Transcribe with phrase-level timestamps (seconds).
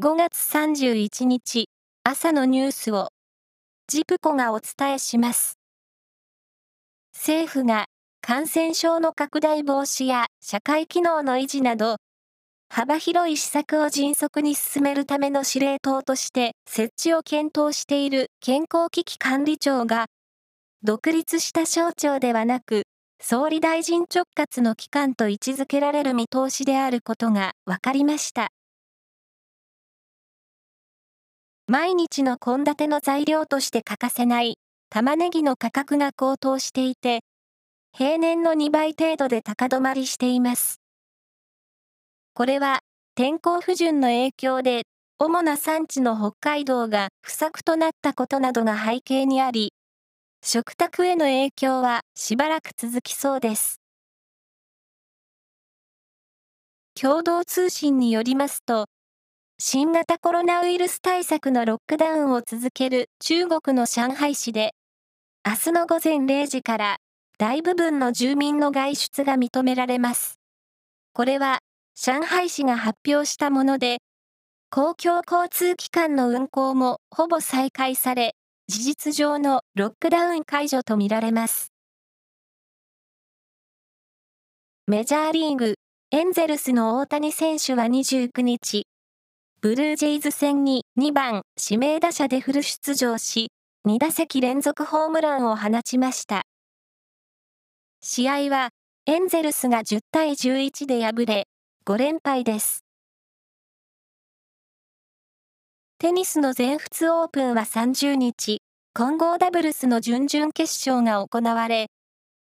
[0.00, 1.68] 5月31日
[2.04, 3.08] 朝のニュースを
[3.88, 5.58] ジプコがお伝えします。
[7.12, 7.86] 政府が
[8.20, 11.96] 感染症の拡大防止や社会機能の維持など
[12.68, 20.06] 幅広い施策を迅速に進めるための司令塔として設置を検討している健康危機管理庁が
[20.84, 22.84] 独立した省庁ではなく
[23.20, 28.52] 総理大臣直轄の機関と位置づけられる見通しであることが分かりました。
[31.70, 34.56] 毎日の献立の材料として欠かせない
[34.88, 37.20] 玉ねぎの価格が高騰していて、
[37.94, 40.80] 平年の2倍程度で高止まりしています。
[42.32, 42.78] これは
[43.16, 44.84] 天候不順の影響で
[45.18, 49.74] 主な産地の北海道が不作となったことなどが背景にあり、
[50.42, 53.82] 食卓への影響はしばらく続きそうです。
[56.98, 58.86] 共同通信によりますと、
[59.60, 64.70] 新型コロナウイルス対策のロックダウンを続ける中国の上海市で、
[65.44, 66.96] 明日の午前0時から
[67.38, 70.38] 大部分の住民の外出が認められます。
[71.12, 71.58] これは
[71.96, 73.98] 上海市が発表したもので、
[74.70, 78.36] 公共交通機関の運行もほぼ再開され、
[78.68, 81.72] 事実上のロックダウン解除とみられます。
[84.86, 85.74] メジャーリーグ、
[86.12, 88.86] エンゼルスの大谷選手は29日、
[89.60, 93.48] ブルージェイズ戦に2番指名打者でフル出場し、
[93.88, 96.42] 2打席連続ホームランを放ちました。
[98.00, 98.68] 試合は
[99.06, 101.48] エンゼルスが10対11で敗れ、
[101.86, 102.84] 5連敗です。
[105.98, 108.60] テニスの全仏オープンは30日、
[108.94, 111.88] 混合ダブルスの準々決勝が行われ、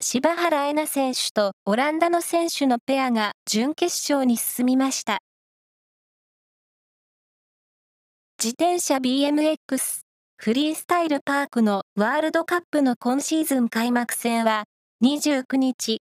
[0.00, 5.18] 柴原恵那選手とオランダの選手のペアが準決勝に進みました。
[8.40, 10.02] 自転車 BMX
[10.36, 14.62] フリースタイルパークのワールドカップの今シーズン開幕戦は
[15.02, 16.02] 29日、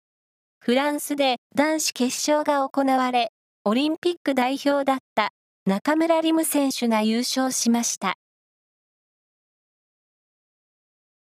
[0.60, 3.30] フランスで男子決勝が行われ、
[3.64, 5.30] オリンピック代表だった
[5.64, 8.16] 中村輪夢選手が優勝しました。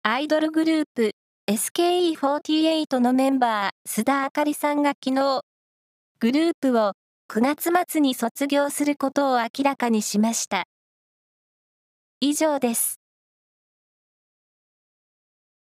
[0.03, 1.13] アイドルグループ
[1.49, 5.43] SKE48 のメンバー須田あかりさんが昨日、
[6.19, 6.95] グループを
[7.31, 10.65] 9月末に卒業することを明らかにしました。
[12.21, 13.08] 以上です。